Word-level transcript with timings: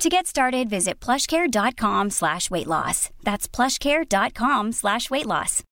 To 0.00 0.08
get 0.08 0.26
started, 0.26 0.70
visit 0.70 0.98
plushcare.com 0.98 2.08
slash 2.08 2.50
weight 2.50 2.66
loss. 2.66 3.10
That's 3.22 3.46
plushcare.com 3.46 4.72
slash 4.72 5.10
weight 5.10 5.26
loss. 5.26 5.62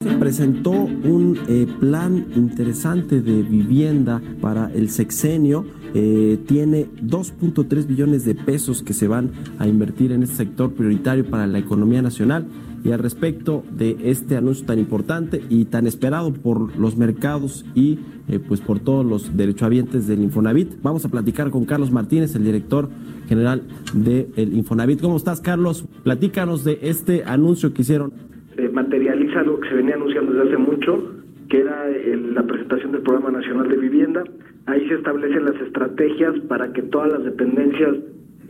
Se 0.00 0.14
presentó 0.16 0.70
un 0.70 1.36
eh, 1.48 1.66
plan 1.80 2.24
interesante 2.36 3.20
de 3.20 3.42
vivienda 3.42 4.22
para 4.40 4.70
el 4.72 4.90
sexenio. 4.90 5.66
Eh, 5.92 6.38
tiene 6.46 6.86
2.3 7.02 7.86
billones 7.88 8.24
de 8.24 8.36
pesos 8.36 8.84
que 8.84 8.92
se 8.92 9.08
van 9.08 9.32
a 9.58 9.66
invertir 9.66 10.12
en 10.12 10.22
este 10.22 10.36
sector 10.36 10.72
prioritario 10.72 11.28
para 11.28 11.48
la 11.48 11.58
economía 11.58 12.00
nacional. 12.00 12.46
Y 12.84 12.92
al 12.92 13.00
respecto 13.00 13.64
de 13.70 13.96
este 14.04 14.36
anuncio 14.36 14.64
tan 14.66 14.78
importante 14.78 15.42
y 15.50 15.64
tan 15.66 15.86
esperado 15.86 16.32
por 16.32 16.78
los 16.78 16.96
mercados 16.96 17.66
y 17.74 17.98
eh, 18.28 18.38
pues 18.38 18.60
por 18.60 18.78
todos 18.78 19.04
los 19.04 19.36
derechohabientes 19.36 20.06
del 20.06 20.22
Infonavit, 20.22 20.80
vamos 20.82 21.04
a 21.04 21.08
platicar 21.08 21.50
con 21.50 21.64
Carlos 21.64 21.90
Martínez, 21.90 22.34
el 22.36 22.44
director 22.44 22.88
general 23.26 23.62
del 23.94 24.52
Infonavit. 24.54 25.00
¿Cómo 25.00 25.16
estás, 25.16 25.40
Carlos? 25.40 25.86
Platícanos 26.04 26.64
de 26.64 26.78
este 26.82 27.24
anuncio 27.24 27.72
que 27.74 27.82
hicieron. 27.82 28.12
Se 28.54 28.68
materializa 28.68 29.40
algo 29.40 29.58
que 29.60 29.68
se 29.68 29.74
venía 29.74 29.94
anunciando 29.94 30.32
desde 30.32 30.48
hace 30.48 30.58
mucho, 30.58 31.12
que 31.48 31.60
era 31.60 31.88
el- 31.88 32.34
la 32.34 32.42
presentación 32.46 32.92
del 32.92 33.02
Programa 33.02 33.30
Nacional 33.30 33.68
de 33.68 33.76
Vivienda. 33.76 34.22
Ahí 34.66 34.86
se 34.88 34.94
establecen 34.94 35.44
las 35.46 35.56
estrategias 35.62 36.34
para 36.48 36.72
que 36.72 36.82
todas 36.82 37.10
las 37.12 37.24
dependencias 37.24 37.96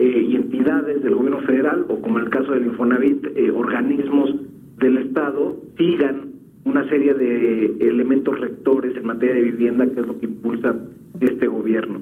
eh, 0.00 0.26
y 0.30 0.36
entidades 0.36 1.02
del 1.02 1.14
gobierno 1.16 1.40
federal, 1.40 1.84
o 1.88 1.97
como 2.18 2.20
en 2.20 2.24
el 2.24 2.30
caso 2.30 2.52
del 2.52 2.66
Infonavit, 2.66 3.26
eh, 3.36 3.50
organismos 3.50 4.34
del 4.78 4.98
Estado, 4.98 5.56
sigan 5.76 6.32
una 6.64 6.88
serie 6.88 7.14
de 7.14 7.76
elementos 7.80 8.38
rectores 8.40 8.96
en 8.96 9.06
materia 9.06 9.34
de 9.36 9.42
vivienda, 9.42 9.86
que 9.86 10.00
es 10.00 10.06
lo 10.06 10.18
que 10.18 10.26
impulsa 10.26 10.74
este 11.20 11.46
gobierno. 11.46 12.00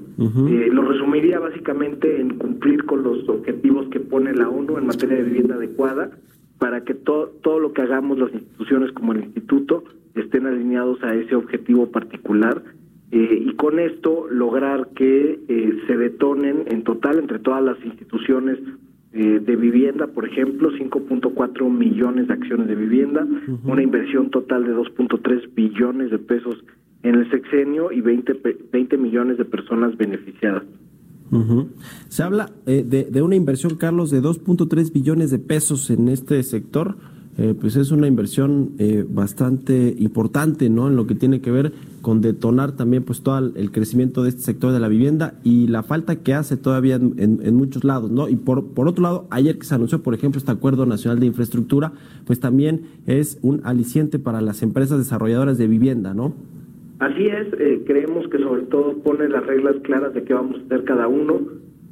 Eh, 0.49 0.69
lo 0.73 0.83
resumiría 0.83 1.39
básicamente 1.39 2.21
en 2.21 2.37
cumplir 2.39 2.85
con 2.85 3.03
los 3.03 3.29
objetivos 3.29 3.89
que 3.89 4.01
pone 4.01 4.35
la 4.35 4.49
ONU 4.49 4.77
en 4.79 4.87
materia 4.87 5.17
de 5.17 5.23
vivienda 5.25 5.55
adecuada, 5.57 6.11
para 6.59 6.85
que 6.85 6.95
to- 6.95 7.33
todo 7.43 7.61
lo 7.61 7.73
que 7.73 7.83
hagamos 7.83 8.19
las 8.19 8.33
instituciones 8.33 8.91
como 8.93 9.13
el 9.13 9.25
instituto 9.25 9.85
estén 10.15 10.47
alineados 10.47 11.03
a 11.03 11.15
ese 11.15 11.35
objetivo 11.35 11.91
particular 11.91 12.63
eh, 13.13 13.45
y 13.47 13.55
con 13.55 13.79
esto 13.79 14.27
lograr 14.31 14.89
que 14.97 15.39
eh, 15.49 15.79
se 15.87 15.97
detonen 15.97 16.65
en 16.67 16.83
total 16.83 17.19
entre 17.19 17.39
todas 17.39 17.63
las 17.63 17.77
instituciones 17.85 18.59
eh, 19.13 19.41
de 19.45 19.57
vivienda, 19.57 20.07
por 20.09 20.27
ejemplo, 20.29 20.71
5.4 20.73 21.71
millones 21.71 22.29
de 22.29 22.35
acciones 22.35 22.69
de 22.69 22.75
vivienda, 22.75 23.27
una 23.65 23.83
inversión 23.83 24.31
total 24.31 24.65
de 24.65 24.75
2.3 24.75 25.55
billones 25.55 26.11
de 26.11 26.19
pesos 26.19 26.63
en 27.03 27.15
el 27.15 27.31
sexenio 27.31 27.93
y 27.93 28.01
20, 28.01 28.35
pe- 28.37 28.59
20 28.73 28.97
millones 28.99 29.39
de 29.39 29.45
personas 29.45 29.97
beneficiadas. 29.97 30.65
Se 32.09 32.23
habla 32.23 32.51
eh, 32.67 32.85
de, 32.87 33.05
de 33.05 33.23
una 33.23 33.35
inversión, 33.37 33.77
Carlos, 33.77 34.11
de 34.11 34.23
2.3 34.23 34.93
billones 34.93 35.31
de 35.31 35.39
pesos 35.39 35.91
en 35.91 36.09
este 36.09 36.43
sector. 36.43 36.97
Eh, 37.39 37.55
pues 37.61 37.77
es 37.77 37.91
una 37.91 38.07
inversión 38.07 38.71
eh, 38.79 39.05
bastante 39.07 39.95
importante, 39.99 40.71
¿no? 40.71 40.89
En 40.89 40.97
lo 40.97 41.07
que 41.07 41.15
tiene 41.15 41.43
que 41.43 41.51
ver 41.51 41.73
con 42.01 42.23
detonar 42.23 42.73
también, 42.73 43.03
pues, 43.03 43.21
todo 43.21 43.39
el- 43.55 43.71
crecimiento 43.73 44.23
de 44.23 44.31
este 44.31 44.41
sector 44.41 44.73
de 44.73 44.81
la 44.81 44.89
vivienda 44.89 45.35
y 45.45 45.67
la 45.67 45.83
falta 45.83 46.17
que 46.17 46.33
hace 46.33 46.57
todavía 46.57 46.95
en 46.97 47.57
muchos 47.57 47.85
lados, 47.85 48.11
¿no? 48.11 48.29
Y 48.31 48.37
por, 48.37 48.69
por 48.69 48.89
otro 48.89 49.03
lado, 49.03 49.27
ayer 49.31 49.59
que 49.59 49.67
se 49.67 49.75
anunció, 49.75 50.03
por 50.03 50.15
ejemplo, 50.15 50.39
este 50.39 50.51
Acuerdo 50.51 50.87
Nacional 50.87 51.21
de 51.21 51.27
Infraestructura, 51.27 51.93
pues 52.27 52.41
también 52.41 52.83
es 53.07 53.39
un 53.43 53.61
aliciente 53.65 54.19
para 54.19 54.41
las 54.41 54.63
empresas 54.63 54.97
desarrolladoras 54.97 55.59
de 55.59 55.67
vivienda, 55.67 56.15
¿no? 56.15 56.33
Así 57.01 57.25
es, 57.27 57.49
eh, 57.61 57.83
creemos 57.87 58.27
que 58.29 58.39
sobre 58.39 58.63
todo 58.63 58.95
pone 59.03 59.29
las 59.29 59.45
reglas 59.47 59.75
claras 59.83 60.15
de 60.15 60.23
qué 60.25 60.33
vamos 60.33 60.57
a 60.63 60.65
hacer 60.65 60.85
cada 60.85 61.07
uno. 61.09 61.41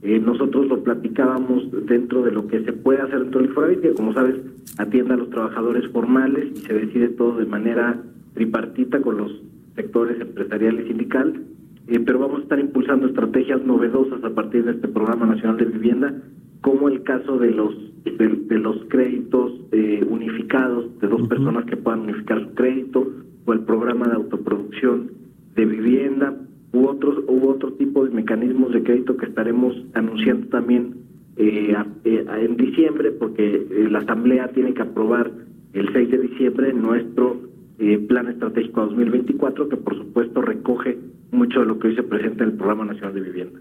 Eh, 0.05 0.21
nosotros 0.21 0.67
lo 0.67 0.85
platicábamos 0.85 1.71
dentro 1.87 2.23
de 2.23 2.31
lo 2.31 2.47
que 2.47 2.63
se 2.63 2.75
puede 2.75 3.01
hacer 3.01 3.21
dentro 3.21 3.41
del 3.41 3.49
Infonavit, 3.49 3.81
que 3.81 3.95
como 3.95 4.13
sabes 4.13 4.37
atiende 4.77 5.15
a 5.15 5.17
los 5.17 5.31
trabajadores 5.31 5.91
formales 5.93 6.51
y 6.55 6.57
se 6.57 6.75
decide 6.75 7.09
todo 7.09 7.39
de 7.39 7.47
manera 7.47 8.03
tripartita 8.35 9.01
con 9.01 9.17
los 9.17 9.33
sectores 9.75 10.21
empresarial 10.21 10.79
y 10.81 10.89
sindical. 10.89 11.43
Eh, 11.89 12.01
pero 12.01 12.19
vamos 12.19 12.41
a 12.41 12.43
estar 12.43 12.59
impulsando 12.59 13.07
estrategias 13.07 13.65
novedosas 13.65 14.23
a 14.23 14.35
partir 14.35 14.65
de 14.67 14.73
este 14.73 14.89
Programa 14.89 15.25
Nacional 15.25 15.57
de 15.57 15.65
Vivienda, 15.65 16.15
como 16.61 16.91
el 16.91 17.03
caso 17.03 17.39
de 17.39 17.51
los 17.53 17.75
de, 18.05 18.29
de 18.29 18.59
los 18.59 18.85
créditos 18.89 19.53
eh, 19.73 20.05
unificados 20.07 21.01
de 21.01 21.09
dos 21.09 21.27
personas 21.29 21.65
que 21.65 21.79
puedan 21.79 22.01
unificar 22.01 22.43
su 22.43 22.55
crédito, 22.55 23.11
o 23.47 23.53
el 23.55 23.61
programa 23.61 24.07
de 24.07 24.17
autoproducción 24.17 25.13
de 25.55 25.65
vivienda, 25.65 26.35
u 26.75 26.87
otros 26.87 27.25
u 27.29 27.49
otro 27.49 27.73
tipo 27.75 28.05
de 28.05 28.11
mecanismos 28.11 28.73
de 28.73 28.83
crédito 28.83 29.17
que 29.17 29.27
estaremos 29.27 29.75
anunciando 29.95 30.49
también 30.49 30.97
eh, 31.37 31.75
eh, 32.05 32.27
en 32.43 32.57
diciembre, 32.57 33.13
porque 33.13 33.55
eh, 33.55 33.89
la 33.91 34.01
Asamblea 34.01 34.49
tiene 34.49 34.75
que 34.75 34.83
aprobar 34.83 35.31
el 35.73 35.93
6 35.93 36.11
de 36.11 36.19
diciembre 36.19 36.73
nuestro 36.73 37.37
eh, 37.79 37.99
plan 37.99 38.29
estratégico 38.29 38.83
a 38.83 38.87
2024, 38.87 39.69
que 39.69 39.77
por 39.77 39.97
supuesto 39.97 40.43
recoge 40.43 40.99
mucho 41.33 41.61
de 41.61 41.67
lo 41.67 41.79
que 41.79 41.89
hoy 41.89 41.97
se 41.97 42.05
presenta 42.05 42.45
en 42.45 42.51
el 42.51 42.57
Programa 42.57 42.85
Nacional 42.85 43.15
de 43.15 43.21
Vivienda. 43.21 43.61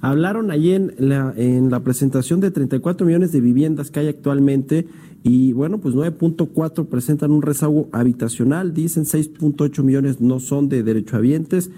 Hablaron 0.00 0.50
allí 0.50 0.72
en 0.72 0.92
la, 0.98 1.32
en 1.36 1.70
la 1.70 1.80
presentación 1.80 2.40
de 2.40 2.50
34 2.50 3.06
millones 3.06 3.32
de 3.32 3.40
viviendas 3.40 3.90
que 3.90 4.00
hay 4.00 4.08
actualmente 4.08 4.86
y 5.22 5.52
bueno, 5.52 5.78
pues 5.78 5.94
9.4 5.94 6.86
presentan 6.86 7.30
un 7.30 7.42
rezago 7.42 7.88
habitacional, 7.92 8.74
dicen 8.74 9.04
6.8 9.04 9.82
millones 9.82 10.20
no 10.20 10.40
son 10.40 10.68
de 10.68 10.82
derechohabientes, 10.82 11.70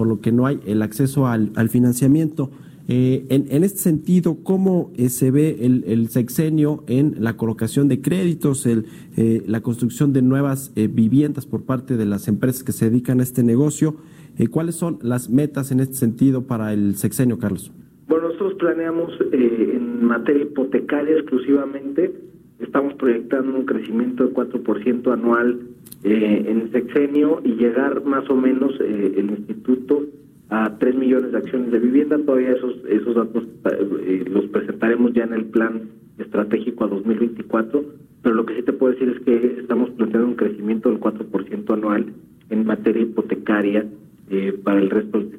por 0.00 0.08
lo 0.08 0.22
que 0.22 0.32
no 0.32 0.46
hay 0.46 0.58
el 0.64 0.80
acceso 0.80 1.26
al, 1.26 1.68
financiamiento. 1.68 2.50
Eh, 2.88 3.26
en, 3.28 3.62
este 3.64 3.80
sentido, 3.80 4.38
¿cómo 4.42 4.90
eh, 4.96 5.10
se 5.10 5.30
ve 5.30 5.58
el, 5.60 6.08
sexenio 6.08 6.84
en 6.86 7.16
la 7.18 7.36
colocación 7.36 7.86
de 7.86 8.00
créditos, 8.00 8.64
eh, 8.64 9.42
la 9.46 9.60
construcción 9.60 10.14
de 10.14 10.22
nuevas 10.22 10.72
viviendas 10.74 11.44
por 11.44 11.66
parte 11.66 11.98
de 11.98 12.06
las 12.06 12.28
empresas 12.28 12.64
que 12.64 12.72
se 12.72 12.88
dedican 12.88 13.20
a 13.20 13.24
este 13.24 13.42
negocio? 13.42 13.96
¿Cuáles 14.50 14.76
son 14.76 14.98
las 15.02 15.28
metas 15.28 15.70
en 15.70 15.80
este 15.80 15.96
sentido 15.96 16.46
para 16.46 16.72
el 16.72 16.94
sexenio, 16.94 17.38
Carlos? 17.38 17.70
Bueno, 18.08 18.28
nosotros 18.28 18.54
planeamos 18.54 19.12
en 19.32 20.02
materia 20.02 20.44
hipotecaria 20.44 21.14
exclusivamente, 21.16 22.10
estamos 22.58 22.94
proyectando 22.94 23.54
un 23.54 23.66
crecimiento 23.66 24.24
de 24.24 24.32
4% 24.32 25.12
anual 25.12 25.60
eh, 26.04 26.44
en 26.46 26.72
sexenio 26.72 27.40
y 27.44 27.56
llegar 27.56 28.04
más 28.04 28.28
o 28.30 28.36
menos 28.36 28.72
eh, 28.80 29.14
el 29.16 29.30
instituto 29.30 30.06
a 30.50 30.76
3 30.78 30.94
millones 30.96 31.32
de 31.32 31.38
acciones 31.38 31.70
de 31.70 31.78
vivienda. 31.78 32.18
Todavía 32.18 32.52
esos, 32.52 32.74
esos 32.88 33.14
datos 33.14 33.44
eh, 34.04 34.24
los 34.28 34.46
presentaremos 34.46 35.12
ya 35.12 35.24
en 35.24 35.32
el 35.32 35.44
plan 35.46 35.90
estratégico 36.18 36.84
a 36.84 36.88
2024, 36.88 37.84
pero 38.22 38.34
lo 38.34 38.44
que 38.44 38.56
sí 38.56 38.62
te 38.62 38.72
puedo 38.72 38.92
decir 38.92 39.08
es 39.08 39.20
que 39.24 39.60
estamos 39.60 39.90
planteando 39.90 40.28
un 40.28 40.36
crecimiento 40.36 40.90
del 40.90 41.00
4% 41.00 41.72
anual 41.72 42.12
en 42.50 42.66
materia 42.66 43.02
hipotecaria 43.02 43.86
eh, 44.30 44.58
para 44.62 44.80
el 44.80 44.90
resto 44.90 45.18
del 45.18 45.29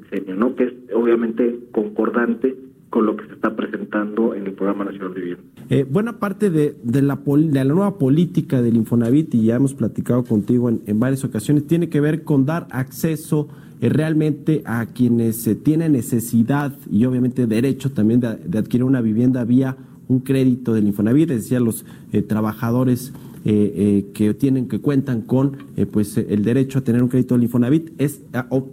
Buena 5.89 6.19
parte 6.19 6.49
de, 6.49 6.75
de 6.83 7.01
la, 7.01 7.19
de 7.25 7.51
la 7.53 7.73
nueva 7.73 7.97
política 7.97 8.61
del 8.61 8.75
Infonavit, 8.75 9.33
y 9.35 9.45
ya 9.45 9.55
hemos 9.55 9.73
platicado 9.73 10.23
contigo 10.23 10.69
en, 10.69 10.99
varias 10.99 11.23
ocasiones, 11.23 11.67
tiene 11.67 11.89
que 11.89 12.01
ver 12.01 12.23
con 12.23 12.45
dar 12.45 12.67
acceso 12.71 13.47
eh, 13.79 13.89
realmente 13.89 14.61
a 14.65 14.85
quienes 14.87 15.45
eh, 15.47 15.55
tienen 15.55 15.93
necesidad 15.93 16.73
y 16.91 17.05
obviamente 17.05 17.47
derecho 17.47 17.91
también 17.91 18.19
de, 18.19 18.57
adquirir 18.57 18.83
una 18.83 19.01
vivienda 19.01 19.43
vía 19.43 19.77
un 20.07 20.19
crédito 20.19 20.73
del 20.73 20.87
Infonavit, 20.87 21.31
es 21.31 21.43
decir, 21.43 21.61
los 21.61 21.85
eh, 22.11 22.21
trabajadores 22.21 23.13
eh, 23.45 24.05
que 24.13 24.33
tienen 24.33 24.67
que 24.67 24.79
cuentan 24.79 25.21
con 25.21 25.57
pues 25.91 26.15
el 26.17 26.43
derecho 26.43 26.79
a 26.79 26.81
tener 26.81 27.01
un 27.01 27.09
crédito 27.09 27.33
del 27.33 27.45
Infonavit 27.45 27.89
es 27.97 28.21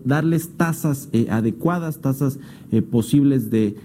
darles 0.04 0.50
tasas 0.58 1.08
adecuadas, 1.30 2.00
tasas 2.00 2.38
posibles 2.90 3.50
de 3.50 3.76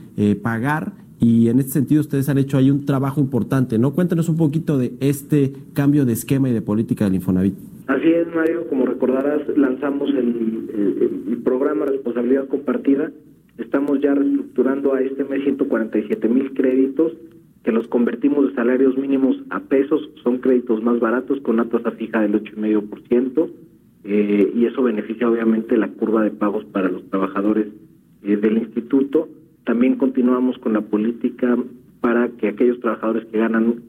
pagar 0.41 1.02
y 1.23 1.47
en 1.47 1.59
este 1.59 1.71
sentido 1.71 2.01
ustedes 2.01 2.27
han 2.27 2.37
hecho 2.37 2.57
ahí 2.57 2.69
un 2.69 2.85
trabajo 2.85 3.21
importante, 3.21 3.79
¿no? 3.79 3.93
Cuéntanos 3.93 4.27
un 4.27 4.35
poquito 4.35 4.77
de 4.77 4.93
este 4.99 5.53
cambio 5.73 6.05
de 6.05 6.13
esquema 6.13 6.49
y 6.49 6.53
de 6.53 6.61
política 6.61 7.05
del 7.05 7.15
Infonavit. 7.15 7.55
Así 7.87 8.09
es, 8.09 8.27
Mario, 8.35 8.67
como 8.67 8.85
recordarás, 8.85 9.41
lanzamos 9.57 10.09
el, 10.09 11.41
programa 11.43 11.85
Responsabilidad 11.85 12.47
Compartida. 12.47 13.11
Estamos 13.57 13.99
ya 14.01 14.13
reestructurando 14.15 14.93
a 14.93 15.01
este 15.01 15.23
mes 15.25 15.43
147 15.43 16.27
mil 16.29 16.53
créditos 16.53 17.11
que 17.63 17.71
los 17.71 17.87
convertimos 17.87 18.49
de 18.49 18.55
salarios 18.55 18.97
mínimos 18.97 19.37
a 19.49 19.61
pesos, 19.61 20.09
son 20.21 20.39
créditos 20.39 20.83
más 20.83 20.99
baratos 20.99 21.39
con 21.41 21.55
una 21.55 21.69
tasa 21.69 21.91
fija 21.91 22.21
del 22.21 22.33
8,5%, 22.43 23.49
eh, 24.03 24.51
y 24.53 24.65
eso 24.65 24.83
beneficia 24.83 25.29
obviamente 25.29 25.77
la 25.77 25.87
curva 25.87 26.23
de 26.23 26.31
pagos 26.31 26.65
para 26.65 26.89
los 26.89 27.09
trabajadores 27.09 27.67
eh, 28.23 28.35
del 28.35 28.57
instituto. 28.57 29.29
También 29.65 29.95
continuamos 29.95 30.57
con 30.57 30.73
la 30.73 30.81
política 30.81 31.57
para 32.01 32.29
que 32.29 32.49
aquellos 32.49 32.79
trabajadores 32.81 33.25
que 33.27 33.37
ganan 33.37 33.81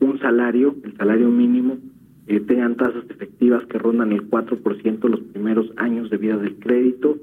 un 0.00 0.18
salario, 0.18 0.74
el 0.82 0.96
salario 0.96 1.28
mínimo, 1.28 1.78
eh, 2.26 2.40
tengan 2.40 2.76
tasas 2.76 3.04
efectivas 3.08 3.64
que 3.66 3.78
rondan 3.78 4.12
el 4.12 4.28
4% 4.28 5.08
los 5.08 5.20
primeros 5.20 5.70
años 5.76 6.10
de 6.10 6.16
vida 6.16 6.36
del 6.36 6.56
crédito. 6.56 7.18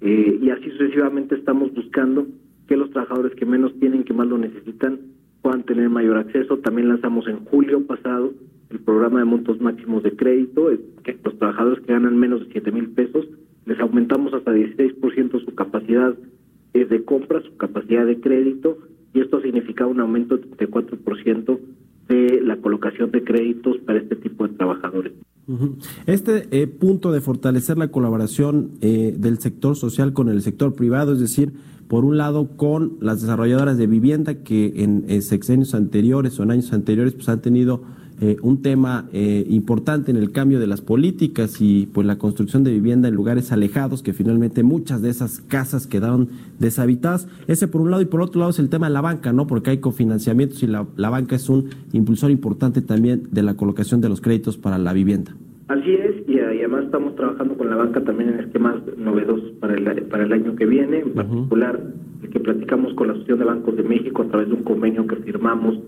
Eh, 0.00 0.38
y 0.42 0.50
así 0.50 0.70
sucesivamente 0.70 1.36
estamos 1.36 1.72
buscando 1.72 2.26
que 2.66 2.76
los 2.76 2.90
trabajadores 2.90 3.34
que 3.34 3.46
menos 3.46 3.72
tienen, 3.78 4.04
que 4.04 4.12
más 4.12 4.26
lo 4.26 4.38
necesitan, 4.38 4.98
puedan 5.42 5.62
tener 5.62 5.88
mayor 5.90 6.16
acceso. 6.16 6.58
También 6.58 6.88
lanzamos 6.88 7.28
en 7.28 7.44
julio 7.44 7.86
pasado 7.86 8.32
el 8.70 8.80
programa 8.80 9.20
de 9.20 9.26
montos 9.26 9.60
máximos 9.60 10.02
de 10.02 10.16
crédito, 10.16 10.70
que 11.04 11.16
los 11.22 11.38
trabajadores 11.38 11.80
que 11.84 11.92
ganan 11.92 12.18
menos 12.18 12.40
de 12.40 12.52
7 12.52 12.72
mil 12.72 12.88
pesos, 12.90 13.26
les 13.66 13.78
aumentamos 13.78 14.34
hasta 14.34 14.52
16% 14.52 15.44
su 15.44 15.54
capacidad 15.54 16.14
eh, 16.74 16.84
de 16.84 17.04
compra, 17.04 17.40
su 17.42 17.56
capacidad 17.56 18.04
de 18.04 18.20
crédito, 18.20 18.78
y 19.14 19.20
esto 19.20 19.40
significa 19.40 19.86
un 19.86 20.00
aumento 20.00 20.36
de 20.36 20.68
4% 20.68 21.58
de 22.08 22.40
la 22.42 22.56
colocación 22.56 23.10
de 23.10 23.22
créditos 23.22 23.78
para 23.78 23.98
este 23.98 24.16
tipo 24.16 24.46
de 24.46 24.54
trabajadores. 24.54 25.12
Este 26.06 26.48
eh, 26.50 26.66
punto 26.66 27.12
de 27.12 27.20
fortalecer 27.20 27.78
la 27.78 27.88
colaboración 27.88 28.72
eh, 28.80 29.14
del 29.16 29.38
sector 29.38 29.76
social 29.76 30.12
con 30.12 30.28
el 30.28 30.42
sector 30.42 30.74
privado, 30.74 31.12
es 31.12 31.20
decir, 31.20 31.52
por 31.86 32.04
un 32.04 32.16
lado 32.16 32.56
con 32.56 32.96
las 33.00 33.20
desarrolladoras 33.20 33.76
de 33.76 33.86
vivienda 33.86 34.42
que 34.42 34.82
en, 34.82 35.04
en 35.08 35.22
sexenios 35.22 35.74
anteriores 35.74 36.40
o 36.40 36.42
en 36.42 36.50
años 36.50 36.72
anteriores 36.72 37.14
pues 37.14 37.28
han 37.28 37.40
tenido 37.40 37.82
eh, 38.20 38.36
un 38.42 38.62
tema 38.62 39.08
eh, 39.12 39.44
importante 39.48 40.10
en 40.10 40.16
el 40.16 40.30
cambio 40.30 40.60
de 40.60 40.66
las 40.66 40.80
políticas 40.80 41.60
y 41.60 41.88
pues 41.92 42.06
la 42.06 42.16
construcción 42.16 42.62
de 42.62 42.70
vivienda 42.70 43.08
en 43.08 43.14
lugares 43.14 43.50
alejados, 43.50 44.02
que 44.02 44.12
finalmente 44.12 44.62
muchas 44.62 45.02
de 45.02 45.10
esas 45.10 45.40
casas 45.40 45.86
quedaron 45.86 46.28
deshabitadas. 46.58 47.28
Ese 47.48 47.68
por 47.68 47.80
un 47.80 47.90
lado 47.90 48.02
y 48.02 48.06
por 48.06 48.22
otro 48.22 48.38
lado 48.40 48.50
es 48.50 48.58
el 48.58 48.68
tema 48.68 48.86
de 48.86 48.92
la 48.92 49.00
banca, 49.00 49.32
¿no? 49.32 49.46
Porque 49.46 49.70
hay 49.70 49.78
cofinanciamientos 49.78 50.62
y 50.62 50.66
la, 50.66 50.86
la 50.96 51.10
banca 51.10 51.36
es 51.36 51.48
un 51.48 51.70
impulsor 51.92 52.30
importante 52.30 52.82
también 52.82 53.28
de 53.30 53.42
la 53.42 53.54
colocación 53.54 54.00
de 54.00 54.08
los 54.08 54.20
créditos 54.20 54.56
para 54.56 54.78
la 54.78 54.92
vivienda. 54.92 55.34
Así 55.68 55.94
es, 55.94 56.28
y, 56.28 56.38
además 56.38 56.84
estamos 56.84 57.16
trabajando 57.16 57.56
con 57.56 57.70
la 57.70 57.76
banca 57.76 58.02
también 58.02 58.30
en 58.30 58.40
esquemas 58.40 58.76
novedosos 58.98 59.50
para 59.60 59.74
el, 59.74 60.02
para 60.04 60.24
el 60.24 60.32
año 60.32 60.54
que 60.56 60.66
viene, 60.66 61.00
en 61.00 61.14
particular 61.14 61.80
el 62.22 62.28
que 62.28 62.40
platicamos 62.40 62.92
con 62.94 63.08
la 63.08 63.14
Asociación 63.14 63.38
de 63.38 63.44
Bancos 63.46 63.76
de 63.76 63.82
México 63.82 64.22
a 64.22 64.28
través 64.28 64.48
de 64.48 64.54
un 64.54 64.62
convenio 64.62 65.06
que 65.06 65.16
firmamos 65.16 65.78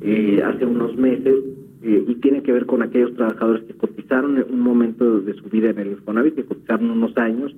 eh, 0.00 0.42
hace 0.44 0.64
unos 0.64 0.96
meses 0.96 1.36
eh, 1.82 2.04
y 2.06 2.14
tiene 2.16 2.42
que 2.42 2.52
ver 2.52 2.66
con 2.66 2.82
aquellos 2.82 3.14
trabajadores 3.14 3.64
que 3.64 3.74
cotizaron 3.74 4.44
un 4.50 4.60
momento 4.60 5.20
de 5.20 5.34
su 5.34 5.48
vida 5.48 5.70
en 5.70 5.78
el 5.78 5.92
Infonavit, 5.92 6.34
que 6.34 6.44
cotizaron 6.44 6.90
unos 6.90 7.16
años 7.16 7.54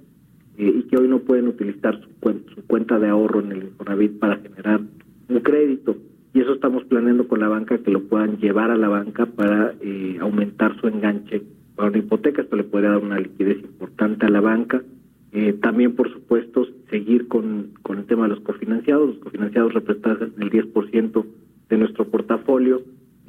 eh, 0.59 0.73
y 0.79 0.83
que 0.85 0.97
hoy 0.97 1.09
no 1.09 1.21
pueden 1.21 1.49
utilizar 1.49 2.01
su, 2.01 2.09
su 2.55 2.67
cuenta 2.67 2.99
de 2.99 3.09
ahorro 3.09 3.41
en 3.41 3.53
el 3.53 3.63
Infonavit 3.65 4.19
para 4.19 4.37
generar 4.37 4.81
un 5.29 5.41
crédito. 5.41 5.97
Y 6.35 6.41
eso 6.41 6.55
estamos 6.55 6.85
planeando 6.85 7.27
con 7.27 7.41
la 7.41 7.49
banca 7.49 7.79
que 7.79 7.91
lo 7.91 8.05
puedan 8.05 8.39
llevar 8.39 8.71
a 8.71 8.77
la 8.77 8.89
banca 8.89 9.27
para 9.27 9.75
eh, 9.81 10.17
aumentar 10.21 10.81
su 10.81 10.89
enganche 10.89 11.43
para 11.75 11.89
una 11.89 11.99
hipoteca. 11.99 12.43
Esto 12.43 12.57
le 12.57 12.65
puede 12.65 12.89
dar 12.89 12.99
una 12.99 13.19
liquidez 13.19 13.59
importante 13.59 14.27
a 14.27 14.31
la 14.31 14.41
banca. 14.41 14.83
Eh, 15.33 15.55
también, 15.55 15.95
por 15.95 16.13
supuesto, 16.13 16.67
seguir 16.91 17.27
con, 17.29 17.71
con 17.83 17.99
el 17.99 18.05
tema 18.05 18.25
de 18.25 18.31
los 18.31 18.41
cofinanciados. 18.41 19.09
Los 19.09 19.19
cofinanciados 19.19 19.75
representan 19.75 20.33
el 20.39 20.51
10% 20.51 21.25
de 21.69 21.79
nuestro 21.79 22.07
portafolio 22.07 22.83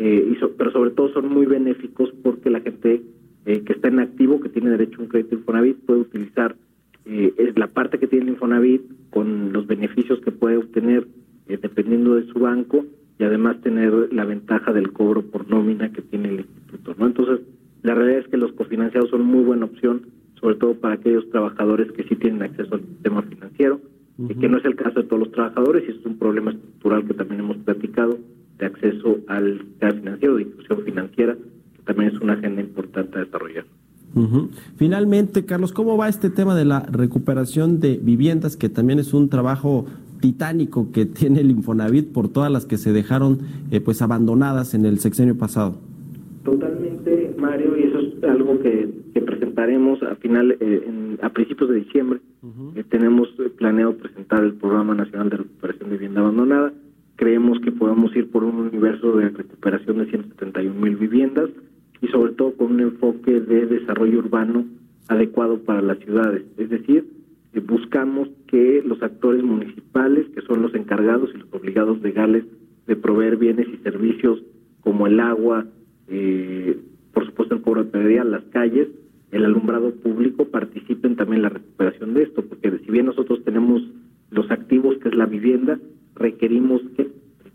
eh, 0.05 0.33
y 0.33 0.45
pero 0.57 0.69
sobre 0.71 0.91
todo 0.91 1.13
son 1.13 1.29
muy 1.29 1.45
benéficos 1.45 2.11
porque 2.21 2.49
la 2.49 2.59
gente 2.59 3.01
eh, 3.45 3.61
que 3.61 3.71
está 3.73 3.87
en 3.87 3.99
activo, 3.99 4.41
que 4.41 4.49
tiene 4.49 4.69
derecho 4.69 4.99
a 4.99 5.03
un 5.03 5.07
crédito 5.07 5.35
Infonavit, 5.35 5.77
puede 5.85 6.01
utilizar 6.01 6.57
eh, 7.05 7.33
es 7.37 7.57
la 7.57 7.67
parte 7.67 7.99
que 7.99 8.07
tiene 8.07 8.25
el 8.25 8.31
Infonavit 8.31 8.81
con 9.09 9.53
los 9.53 9.65
beneficios 9.65 10.19
que 10.19 10.31
puede 10.31 10.57
obtener 10.57 11.07
eh, 11.47 11.57
dependiendo 11.61 12.15
de 12.15 12.25
su 12.27 12.39
banco 12.39 12.85
y 13.19 13.23
además 13.23 13.61
tener 13.61 14.13
la 14.13 14.25
ventaja 14.25 14.73
del 14.73 14.91
cobro 14.91 15.21
por 15.21 15.49
nómina 15.49 15.91
que 15.91 16.01
tiene 16.01 16.29
el 16.29 16.39
instituto. 16.41 16.95
no 16.97 17.07
Entonces, 17.07 17.45
la 17.81 17.95
realidad 17.95 18.19
es 18.19 18.27
que 18.27 18.37
los 18.37 18.53
cofinanciados 18.53 19.09
son 19.09 19.23
muy 19.23 19.43
buena 19.43 19.65
opción, 19.65 20.07
sobre 20.39 20.55
todo 20.55 20.75
para 20.75 20.95
aquellos 20.95 21.29
trabajadores 21.29 21.91
que 21.91 22.03
sí 22.03 22.15
tienen 22.15 22.41
acceso 22.41 22.75
al 22.75 22.81
sistema 22.81 23.21
financiero, 23.21 23.79
y 24.17 24.35
que 24.35 24.47
no 24.47 24.57
es 24.57 24.65
el 24.65 24.75
caso 24.75 25.01
de 25.01 25.07
todos 25.07 25.19
los 25.19 25.31
trabajadores, 25.31 25.83
y 25.87 25.91
es 25.91 26.05
un 26.05 26.17
problema 26.17 26.51
estructural 26.51 27.05
que 27.05 27.13
también 27.13 27.41
hemos 27.41 27.57
platicado, 27.57 28.17
de 28.57 28.65
acceso 28.65 29.19
al 29.27 29.59
sistema 29.59 29.91
financiero, 29.91 30.35
de 30.35 30.43
inclusión 30.43 30.83
financiera, 30.83 31.35
que 31.35 31.81
también 31.83 32.15
es 32.15 32.21
una 32.21 32.33
agenda 32.33 32.61
importante 32.61 33.17
a 33.17 33.25
desarrollar. 33.25 33.65
Finalmente, 34.77 35.45
Carlos, 35.45 35.73
¿cómo 35.73 35.97
va 35.97 36.09
este 36.09 36.29
tema 36.29 36.55
de 36.55 36.65
la 36.65 36.81
recuperación 36.81 37.79
de 37.79 37.99
viviendas, 38.01 38.57
que 38.57 38.69
también 38.69 38.99
es 38.99 39.13
un 39.13 39.29
trabajo 39.29 39.85
titánico 40.19 40.91
que 40.91 41.05
tiene 41.19 41.41
el 41.41 41.51
Infonavit 41.51 42.11
por 42.11 42.29
todas 42.29 42.51
las 42.51 42.65
que 42.65 42.77
se 42.77 42.93
dejaron 42.93 43.39
eh, 43.71 43.81
pues 43.81 44.01
abandonadas 44.01 44.73
en 44.73 44.85
el 44.85 44.99
sexenio 44.99 45.37
pasado? 45.37 45.77
Totalmente, 46.43 47.33
Mario, 47.37 47.77
y 47.77 47.83
eso 47.83 47.99
es 47.99 48.23
algo 48.23 48.59
que, 48.59 48.89
que 49.13 49.21
presentaremos 49.21 50.03
a 50.03 50.15
final, 50.15 50.51
eh, 50.59 50.83
en, 50.87 51.17
a 51.21 51.29
principios 51.29 51.69
de 51.69 51.75
diciembre. 51.77 52.19
Eh, 52.75 52.83
tenemos 52.89 53.29
planeado 53.57 53.95
presentar 53.95 54.43
el 54.43 54.53
Programa 54.53 54.93
Nacional 54.93 55.29
de 55.29 55.37
Recuperación 55.37 55.89
de 55.89 55.95
Vivienda 55.95 56.21
Abandonada 56.21 56.73
creemos 57.15 57.59
que 57.61 57.71
podemos 57.71 58.15
ir 58.15 58.29
por 58.31 58.43
un 58.43 58.55
universo 58.55 59.15
de 59.17 59.29
recuperación 59.29 59.99
de 59.99 60.07
171 60.07 60.79
mil 60.79 60.95
viviendas 60.95 61.49
y 62.01 62.07
sobre 62.07 62.33
todo 62.33 62.53
con 62.55 62.73
un 62.73 62.79
enfoque 62.81 63.39
de 63.39 63.65
desarrollo 63.65 64.19
urbano 64.19 64.65
adecuado 65.07 65.59
para 65.59 65.81
las 65.81 65.99
ciudades. 65.99 66.43
Es 66.57 66.69
decir, 66.69 67.07
eh, 67.53 67.59
buscamos 67.59 68.29
que 68.47 68.83
los 68.85 69.01
actores 69.01 69.43
municipales, 69.43 70.27
que 70.35 70.41
son 70.41 70.61
los 70.61 70.73
encargados 70.75 71.29
y 71.33 71.37
los 71.37 71.47
obligados 71.53 72.01
legales 72.01 72.43
de 72.87 72.95
proveer 72.95 73.37
bienes 73.37 73.67
y 73.67 73.77
servicios 73.77 74.43
como 74.81 75.07
el 75.07 75.19
agua, 75.19 75.65
eh, 76.07 76.77
por 77.13 77.25
supuesto 77.25 77.55
el 77.55 77.61
cobro 77.61 77.83
de 77.83 77.91
predial, 77.91 78.31
las 78.31 78.43
calles, 78.45 78.89
el 79.31 79.45
alumbrado 79.45 79.91
público, 79.95 80.45
participen 80.45 81.15
también 81.15 81.37
en 81.37 81.43
la 81.43 81.49
recuperación 81.49 82.13
de 82.13 82.23
esto, 82.23 82.43
porque 82.43 82.71
si 82.85 82.91
bien 82.91 83.05
nosotros 83.05 83.43
tenemos 83.43 83.81
los 84.29 84.49
activos, 84.51 84.97
que 84.97 85.09
es 85.09 85.15
la 85.15 85.25
vivienda, 85.25 85.79
requerimos 86.15 86.81
que 86.95 87.07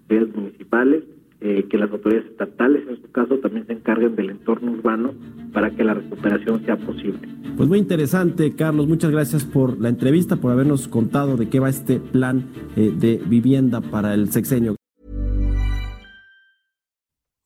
las 0.08 0.34
municipales, 0.34 1.04
eh, 1.40 1.66
que 1.68 1.78
las 1.78 1.90
autoridades 1.90 2.30
estatales, 2.30 2.82
en 2.88 3.00
su 3.00 3.10
caso, 3.12 3.38
también 3.38 3.66
se 3.66 3.74
encarguen 3.74 4.16
del 4.16 4.30
entorno 4.30 4.72
urbano 4.72 5.12
para 5.52 5.70
que 5.70 5.84
la 5.84 5.94
recuperación 5.94 6.64
sea 6.64 6.76
posible. 6.76 7.20
Pues 7.56 7.68
muy 7.68 7.78
interesante, 7.78 8.54
Carlos. 8.54 8.88
Muchas 8.88 9.10
gracias 9.10 9.44
por 9.44 9.78
la 9.78 9.88
entrevista, 9.88 10.36
por 10.36 10.52
habernos 10.52 10.88
contado 10.88 11.36
de 11.36 11.48
qué 11.48 11.60
va 11.60 11.68
este 11.68 12.00
plan 12.00 12.46
eh, 12.76 12.92
de 12.98 13.20
vivienda 13.28 13.80
para 13.80 14.14
el 14.14 14.30
sexenio. 14.30 14.77